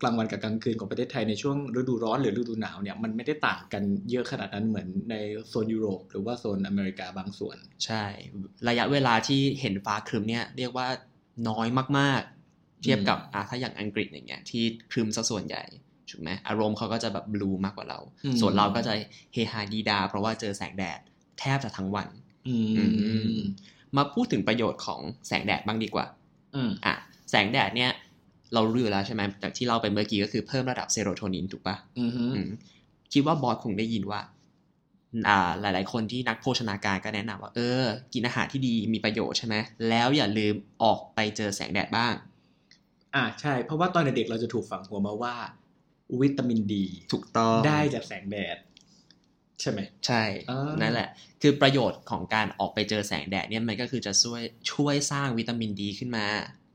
[0.01, 5.15] กลางวันกับกลางคืนของประเทศไทยในช่วงฤดูร้อนหรือฤดูหนาวเนี่ยมันไม่ได้ต่างกันเยอะขนาดนั้นเหมือนใน
[5.47, 8.03] โซนยุโรป หรือว่าโซนอเมริกาบางส่วน ใช่
[8.67, 10.87] ระยะเวลาที่เห็นฟ้าครึ้มเนี่ยเรียกว่า
[11.49, 11.67] น้อย
[11.99, 15.63] มากๆ เทียบกับอะถ้าอย่างอังกฤษอย่างเงี้ยที่ครึ้มซะส่วนใหญ่
[16.09, 18.93] ถูกไหมอารมณ์เขาก็จะแบบบลูมากกว่าเราอืมส่วนเราก็จะ
[19.33, 20.99] เฮฮาดีดา เพราะว่าเจอแสงแดด
[21.39, 22.09] แทบจะทั้งวัน
[22.47, 22.55] อื
[23.97, 26.05] มมาพูดถึงประโยชน์ของแสงแดดบ้างดีกว่า
[26.55, 26.95] อืมอะ
[27.29, 27.91] แสงแดดเนี่ย
[28.53, 32.49] เรารู้อยู่แล้วใช่ไหมจากที่เราไปเมื่อกี้ก็คือเพิ่มระดับเซโรโทนินถูกปะอืมอืม
[33.13, 34.21] คิดว่าบอสคงได้ยินว่า
[35.27, 39.55] อ่า หลาย ๆ คนที่นักโภชนาการก็แนะนำว่า เออ กินอาหารที่ดีมีประโยชน์ใช่ไหม
[39.89, 42.13] แล้วอย่าลืมออกไปเจอแสงแดดบ้าง
[43.15, 45.35] อ่าใช่ เพราะว่าตอนเด็กๆเราจะถูกฝังหัวมาว่า
[46.21, 48.57] วิตามินดี ถูกต้องได้จากแสงแดด
[49.61, 51.09] ใช่ไหมใช่อ่านั่นั่นแหละ
[51.41, 54.41] คือประโยชน์ของการออกไปเจอแสงแดดเนี่ยมันก็คือจะช่วย
[54.71, 56.25] ช่วยสร้างวิตามินดีขึ้นมา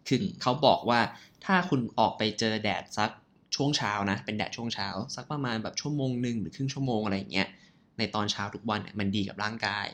[0.08, 1.00] คืออมเขาบอกว่า
[1.44, 3.10] ถ้าคุณออกไปเจอแดดสัก
[3.56, 7.48] ช่วงเช้านะ เป็นแดดช่วงเช้า สักประมาณแบบชั่วโมงหนึ่งหรือครึ่งชั่วโมงอะไรอย่างเงี้ย
[7.98, 9.86] ในตอนเช้าทุกวันเนี่ยมันดีกับร่างกาย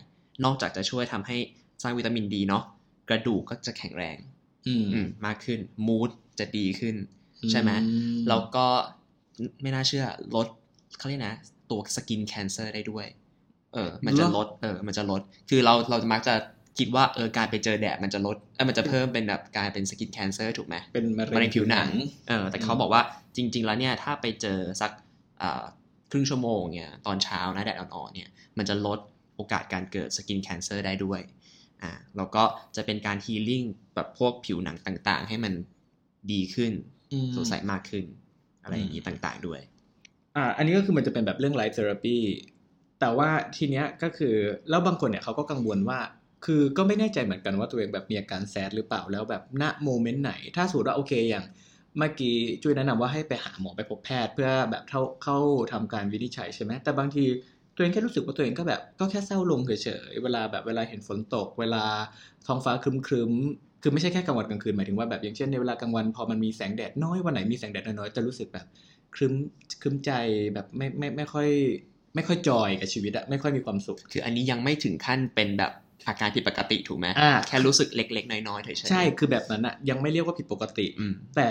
[0.45, 1.37] นอกจากจะช่วยทำให้
[1.83, 2.65] สร้างวิตามินดีเนาะ
[3.09, 4.17] กระดูกก็จะแข็งแรง
[4.67, 6.97] อืมอืมมากขึ้น mood จะดีขึ้น
[7.51, 7.71] ใช่ไหม
[8.29, 8.67] แล้วก็
[9.63, 10.47] ไม่น่าเชื่อลด
[10.99, 11.37] เขาเรียกนะ
[11.71, 13.07] ตัว skin cancer ได้ด้วย
[13.75, 16.35] เออ มันจะลด เออ มันจะลด คือเราเรามักจะ
[16.79, 23.03] คิดว่าเออการไปเจอแดดมันจะลดเออมันจะเพิ่มเป็นแบบกลายเป็น skin cancer ถูกไหมเป็นมะเร็เร็งผิวหนังผิวหนังเออแต่เขาบอกว่า
[23.37, 24.91] จริง ๆ แล้วเนี่ยถ้าไปเจอสัก
[25.43, 25.65] อ่า
[26.11, 28.99] ครึ่งชั่วโมงเนี่ยตอนเช้านะแดดอ่อนๆเนี่ยมันจะลด
[29.37, 31.21] โอกาสการเกิด skin cancer ได้ด้วย
[31.83, 32.43] อ่าแล้วก็
[32.77, 33.63] จะเป็นการ healing
[33.95, 35.53] แบบพวกผิวหนังต่างๆ ให้มัน
[36.33, 36.73] ดีขึ้น
[37.13, 38.05] อืมสดใสมากขึ้น
[38.63, 39.61] อะไรอย่างนี้ต่างๆด้วย
[40.37, 42.17] อ่าอันนี้ก็คือมันจะเป็นแบบเรื่อง light therapy
[43.01, 44.35] แต่ว่าทีเนี้ยก็คือ
[44.71, 46.01] แล้วบางคนเนี่ยเขาก็กังวลว่า
[46.45, 51.45] คือก็ไม่แน่ใจเหมือนกันว่าตัวเองแบบมีอาการ SAD หรือเปล่าแล้วแบบณ moment ไหน ถ้าสมมติว่าโอเคอย่าง
[51.99, 55.39] เมื่อกี้จุ้ยแนะนำว่าให้ไปหาหมอไปพบแพทย์ เพื่อแบบเข้าเข้า
[55.73, 57.25] ทำการวินิจฉัยใช่ไหมแต่บางที
[57.75, 61.85] ตัวเองแค่รู้สึกว่าตัวเองก็แบบก็แค่เศร้าลงเฉยๆเวลาแบบเวลาเห็นฝนตก เวลา
[62.47, 68.67] ท้องฟ้าครึ้มๆคือไม่ใช่แค่กลางวันกลางคืนหมายถึงว่าแบบอย่างเช่นในเวลากลางวันพอมันมีแสงแดดน้อยวันไหนมีแสงแดดน้อยจะรู้สึกแบบ
[69.17, 69.35] ครึ้ม
[69.81, 70.13] ครึ้มใจ
[70.55, 71.49] แบบไม่ไม่ไม่ค่อย
[72.15, 75.73] ไม่ค่อยจอยกับชีวิตอะไม่ค่อยมีความสุข คืออันนี้ยังไม่ถึงขั้นเป็นแบบ
[76.09, 81.49] อาการผิดปกติถูกไหมอ่าแค่รู้สึกเล็ก ๆ น้อยๆเฉยๆใช่คือแบบนั้นอะยังไม่เรียกว่าผิดปกติอืมแต่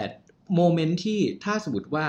[0.55, 2.05] โมเมนต์ที่ถ้าสมมติว่า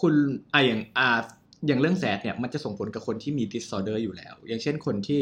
[0.00, 0.14] คุณ
[0.52, 1.20] อะอย่างอ่า
[1.66, 5.20] อย่างเรื่องแสดเนี่ยมันจะส่งผลกับคนที่มี disorder อยู่แล้ว อย่างเช่นคนที่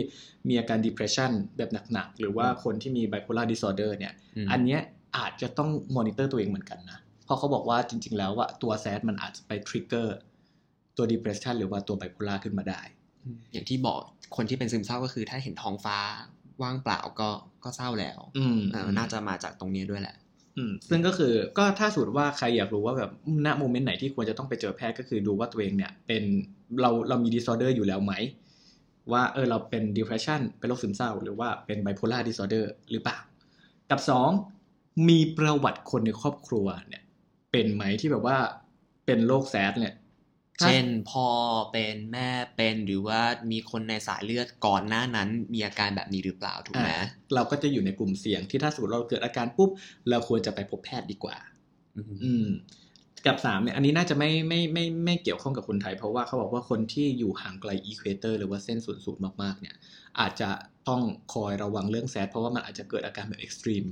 [0.49, 4.81] มีอาการ depression แบบหนักๆ หรือว่าคนที่มี bipolar disorder เนี่ยอืมอันเนี้ย
[5.17, 10.09] อาจจะต้องมอนิเตอร์ตัวเองเหมือนกันนะ เพราะเขาบอกว่าจริง ๆ แล้วว่าตัวแซดมันอาจจะไป trigger
[10.97, 12.81] ตัว depression หรือว่าตัว bipolar ขึ้นมาได้
[13.53, 14.01] อย่างที่บอก
[14.37, 15.99] คนที่เป็นซึมเศร้าก็คือถ้าเห็นท้องฟ้า
[16.63, 17.29] ว่างเปล่าก็
[17.65, 20.17] ก็เศร้าแล้ว อืมเออน่าจะมาจากตรงนี้ด้วยแหละ
[20.57, 23.11] อืม ซึ่งก็คือก็ถ้าสมมติว่าใครอยากรู้ว่าแบบ
[23.47, 26.23] ณโมเมนต์ไหนที่ควรจะต้องไปเจอแพทย์ก็คือดูว่าตัวเองเนี่ย เป็น
[26.81, 28.13] เราเรามี disorder อยู่แล้วไหม
[29.13, 33.19] ว่าเออเราเป็น depression เป็นโรคซึมเศร้า หรือว่าเป็น bipolar disorder หรือเปล่า
[33.91, 34.31] กับสอง
[35.09, 37.03] มีประวัติคนในครอบครัวเนี่ย
[37.57, 38.39] เป็นไหมที่แบบว่า
[39.07, 39.95] เป็นโรคแซดเนี่ย
[40.61, 41.29] ถ้าเช่นพ่อ
[41.73, 43.21] เป็นแม่เป็นหรือว่า
[43.53, 49.71] มีคนในสายเลือดก่อนหน้านั้น มีอาการแบบนี้หรือเปล่าถูกไหมอ่าเราก็จะอยู่ในกลุ่มเสี่ยงที่ถ้าสมมติเราเกิดอาการปุ๊บ
[50.11, 51.37] เราควรจะไปพบแพทย์ดีกว่า
[51.97, 52.49] อืมอืม
[53.27, 59.75] กับสามเนี่ยอันนี้น่าจะไม่ไม่ไม่ไม่เกี่ยวข้องกับคนไทย เพราะว่าเขาบอกว่าคนที่อยู่ห่างไกล equator หรือว่าเส้นศูนย์สูตรมากๆ เนี่ย
[60.21, 60.51] อาจจะ
[60.89, 61.03] ต้อง
[61.35, 63.85] คอยระวังเรื่อง SAD เพราะว่ามันอาจจะเกิดอาการแบบ extreme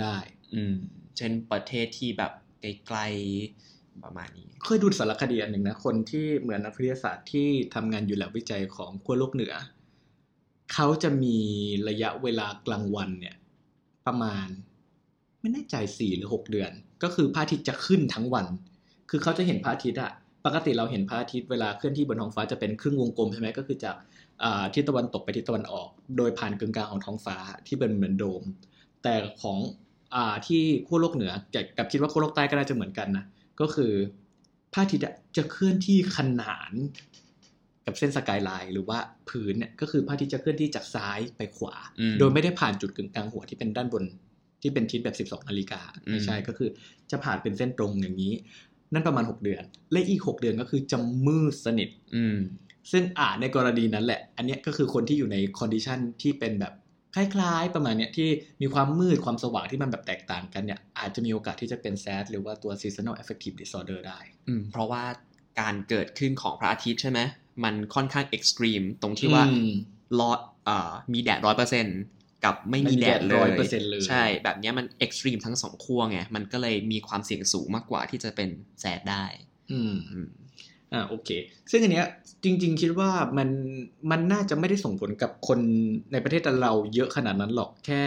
[0.00, 0.16] ได้
[0.54, 0.74] อืม
[1.16, 9.54] เช่นประเทศที่แบบ ไกลๆประมาณนี้ เคยดูสารคดีอันหนึ่งนะ คนที่เหมือนนักวิทยาศาสตร์ที่ทำงานอยู่แลบวิจัยของขั้วโลกเหนือ
[10.72, 11.36] เขาจะมี
[11.88, 13.36] ระยะเวลากลางวันเนี่ย
[14.06, 14.46] ประมาณ
[15.40, 16.70] ไม่แน่ใจสี่หรือหกเดือน
[17.02, 18.46] ก็คือพระอาทิตย์จะขึ้นทั้งวัน
[19.10, 20.12] คือเขาจะเห็นพระอาทิตย์อะ
[20.44, 28.42] ปกติเราเห็นพระอาทิตย์เวลาเคลื่อนที่บนท้องฟ้าจะเป็นครึ่งวงกลมใช่ไหมก็คือจากาทิศตะวันตกไปทิศตะวันออก โดยผ่านกึ่งกลางของท้องฟ้าที่เป็นเหมือนโดม
[29.02, 29.58] แต่ของ
[30.46, 33.24] ที่ขั้วโลกเหนือกับกับคิดว่าขั้วโลกใต้ก็น่าจะเหมือนกันนะ
[33.60, 33.92] ก็คือ
[34.72, 36.72] พระอาทิตย์อะจะเคลื่อนที่ขนาน
[37.86, 44.04] กับเส้น skyline หรือว่าพื้นเนี่ยก็คือพระอาทิตย์จะเคลื่อนที่จากซ้ายไปขวาอืมโดยไม่ได้ผ่านจุดกึ่งกลางหัวที่เป็นด้านบน
[44.62, 46.68] ที่เป็นทิศแบบ 12นาฬิกาอืมไม่ใช่ก็คือ
[47.10, 48.34] จะผ่านเป็นเส้นตรงอย่างนี้
[48.92, 52.36] นั่นประมาณ 6 เดือน และอีก 6 เดือนก็คือจะมืดสนิท อืม
[52.92, 56.72] ซึ่งอาจในกรณีนั้นแหละ อันเนี้ยก็คือคนที่อยู่ใน condition ที่เป็นแบบ
[57.18, 58.28] คล้ายๆ ประมาณเนี้ยที่
[58.62, 65.04] มีความมืดความสว่างที่มันแบบแตกต่างกันเนี่ยอาจจะมีโอกาสที่จะเป็นแซดหรือว่าตัว seasonal affective disorder ได้อืมเพราะว่า
[65.60, 67.20] การเกิดขึ้นของพระอาทิตย์ใช่ไหม
[67.64, 69.72] มันค่อนข้างเอ็กซ์ตรีมตรงที่ว่าอืม
[70.18, 70.30] รอ
[70.68, 71.86] อ่ามีแดดร้อยเปอร์เซ็น
[72.44, 78.48] กับไม่มีแดดเลไม่ยมีแดด100%เลยใช่ แบบเนี้ยมันเอ็กซ์ตรีมทั้งสองขั้วไงมันก็เลยมีความเสี่ยงสูงมากกว่าที่จะเป็น
[78.80, 79.24] แสดได้
[79.72, 79.94] อืม
[80.92, 81.30] อ่าโอเค
[81.70, 82.06] ซึ่งอันเนี้ย
[82.44, 83.48] จริง ๆ คิดว่ามัน
[84.10, 85.58] มันน่าจะไม่ได้ส่งผลกับคน
[86.12, 88.02] ในประเทศเราเยอะขนาดนั้นหรอกแค่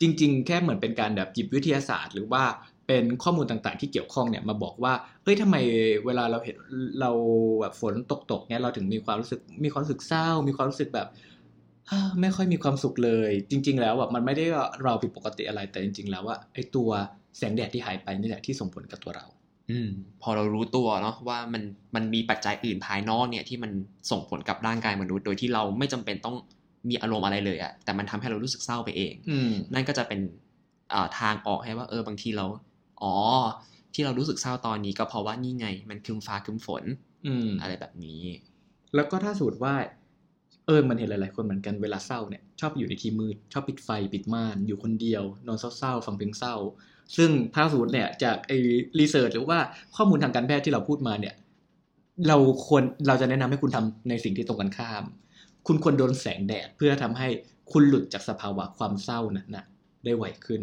[0.00, 2.42] จริง ๆ แค่เหมือนเป็นการแบบหยิบวิทยาศาสตร์ หรือว่า
[2.86, 5.56] เป็นข้อมูลต่างๆ ที่เกี่ยวข้องเนี่ยมาบอกว่าเฮ้ยทำไม
[6.06, 6.56] เวลาเราเห็น
[7.00, 7.10] เรา
[7.60, 11.08] แบบฝนตกตกๆเนี่ยเราถึงมีความรู้สึกมีความรู้สึกเศร้า มีความรู้สึกแบบ
[12.20, 14.44] ไม่ค่อยมีความสุขเลย จริง ๆ แล้วอะมันไม่ได้
[14.82, 16.90] เราผิดปกติอะไรแต่จริง ๆ แล้วว่าไอ้ตัว
[17.36, 19.26] แสงแดดที่หายไปนี่แหละที่ส่งผลกับตัวเรา
[19.72, 19.90] อืม
[20.22, 21.62] พอเรารู้ตัวเนาะว่ามัน
[21.94, 23.70] มันมีปัจจัยอื่นภายนอกเนี่ยที่มัน
[24.10, 26.36] ส่งผลกับร่างกายมนุษย์ โดยที่เราไม่จำเป็นต้อง
[26.88, 30.20] มีอารมณ์อะไรเลยอะแต่มันทำให้เรารู้สึกเศร้าไปเองอืมนั่นก็จะเป็น
[30.92, 32.46] อ่าทางออกให้ว่า เออบางทีเรา
[33.02, 33.14] อ๋อ
[33.94, 36.84] ที่เรารู้สึกเศร้าตอนนี้ก็เพราะว่านี่ไง มันครึมฟ้าครึมฝน
[37.26, 38.22] อืมอะไรแบบนี้
[38.94, 39.74] แล้วก็ถ้าสูตรว่า
[40.66, 46.54] เออมันเห็นหลายๆคนเหมือนกันเวลาเศร้าเนี่ยชอบอยู่ในที่มืดชอบปิดไฟปิดม่านอยู่คนเดียวนอนเศร้าๆฟังเพลงเศร้า
[47.16, 48.58] ซึ่งถ้าสูตรเนี่ยจากไอ้
[48.98, 49.58] รีเสิร์ชหรือว่า
[49.96, 51.34] ข้อมูลทางการแพทย์ที่เราพูดมาเนี่ย
[52.28, 52.36] เรา
[52.66, 55.04] ควรเราจะแนะนำให้คุณทำในสิ่งที่ตรงกันข้าม
[55.66, 57.28] คุณควรโดนแสงแดดเพื่อทำให้
[57.72, 59.64] คุณหลุดจากสภาวะความเศร้านั้นนะ
[60.04, 60.62] ได้ไวขึ้น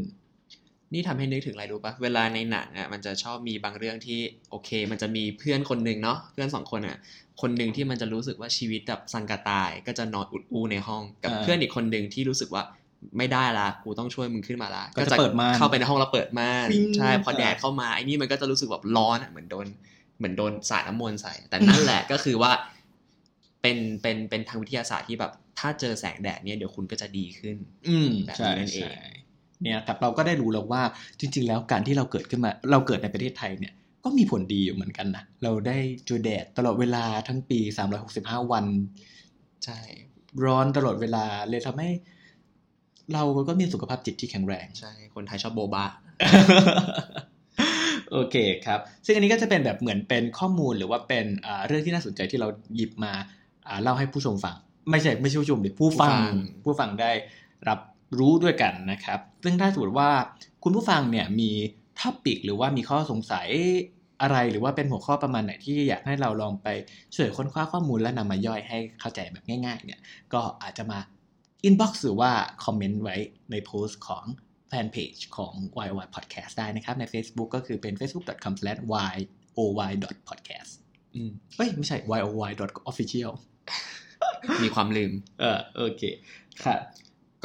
[0.94, 6.98] นี่ทำให้นึกถึงอะไรรู้ปะเวลาในหนังอะมันจะชอบมีบางเรื่องที่โอเค มันจะมีเพื่อนคนหนึ่งเนาะเพื่อนสองคนอะ
[7.42, 12.64] คนหนึ่งที่มันจะรู้สึกว่าชีวิตแบบสังกะตาย ก็จะนอนอุดอูในห้องกับอ่าเพื่อนอีกคนหนึ่งที่รู้สึกว่า
[13.18, 19.68] ไม่ได้ละกูต้องช่วยมึงขึ้นมาละก็จะเปิดม่านเข้าไปในห้องแล้วเปิดม่านปิ้งใช่พอแดดอ่าเข้ามาไอ้นี่มันก็จะรู้สึกแบบร้อนอะเหมือนโดน
[20.18, 22.52] เหมือนโดนสาดน้ำมนต์ใส่ แต่นั่นแหละก็คือว่า
[23.62, 27.58] เป็นเป็นเป็นทางวิทยาศาสตร์ที่แบบ ถ้าเจอแสงแดดเนี่ยเดี๋ยวคุณก็จะดีขึ้น
[27.88, 29.04] อืมแบบใช่นี้นั่นเองใช่
[29.64, 30.82] เนี่ยครับเราก็ได้รู้แล้วว่า
[31.20, 37.60] จริง ๆ แล้วการที่เราเกิดขึ้นมา เราเกิดในประเทศไทยเนี่ยก็มีผลดีอยู่เหมือนกันนะเราได้เจอแดดตลอดเวลาทั้งปี
[38.06, 38.66] 365 วัน
[39.66, 39.80] ใช่
[40.46, 41.90] ร้อนตลอดเวลาเลยทำให้
[43.14, 45.86] เราก็มีสุขภาพจิตที่แข็งแรง ใช่ คนไทยชอบโบบา
[48.12, 53.14] โอเคครับ ซึ่งอันนี้ก็จะเป็นแบบเหมือนเป็นข้อมูลหรือว่าเป็นอ่าเรื่องที่น่าสนใจที่เราหยิบมา
[53.68, 54.56] อ่าเล่าให้ผู้ชมฟัง
[54.90, 56.12] ไม่ใช่ไม่ใช่ผู้ชมหรือผู้ฟัง
[56.64, 57.12] ผู้ฟังได้
[57.70, 57.80] รับ
[58.20, 60.10] รู้ด้วยกันนะครับ ซึ่งถ้าสมมติว่า
[60.64, 61.50] คุณผู้ฟังเนี่ยมี
[62.00, 63.48] ท็อปิกหรือว่ามีข้อสงสัย
[64.22, 66.68] อะไรหรือว่าเป็นหัวข้อประมาณไหนที่อยากให้เราลองไป
[67.14, 70.00] ช่วยค้นคว้าข้อมูลและนำมาย่อยให้เข้าใจแบบง่าย ๆ เนี่ย
[70.34, 71.00] ก็อาจจะมา
[71.64, 72.32] inbox หรือว่า
[72.66, 73.16] comment ไว้
[73.52, 74.26] ในโพสต์ของ
[74.70, 75.54] แฟนเพจของ
[75.88, 80.72] YOY Podcast ได้นะครับ ใน Facebook ก็คือเป็น facebook.com/yoy.podcast
[81.16, 83.32] อืมเอ้ย ไม่ใช่ yoy.official
[84.64, 86.02] มีความลืม เออโอเค
[86.64, 86.80] ครับ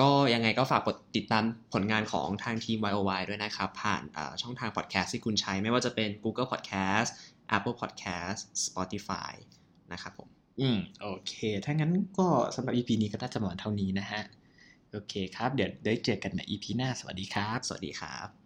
[0.01, 7.11] ก็ยังไงก็ฝากกดติดตามผลงานของทางทีม YOY ด้วยนะครับ ผ่านอ่าช่องทางพอดแคสต์ที่คุณใช้ไม่ว่าจะเป็น Google Podcast
[7.57, 9.33] Apple Podcast Spotify
[9.93, 10.29] นะครับผม
[10.61, 11.33] อืมโอเค
[11.65, 14.23] ถ้างั้นก็สำหรับ EP นี้ก็น่าจะหมดเท่านี้นะฮะ
[14.91, 18.44] โอเคครับ เดี๋ยวได้เจอกันใน EP หน้า สวัสดีครับ สวัสดีครับ